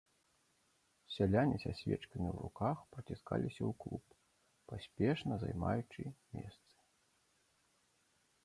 [1.15, 4.03] Сяляне са свечкамі ў руках праціскаліся ў клуб,
[4.73, 6.01] паспешна займаючы
[6.39, 6.75] месцы.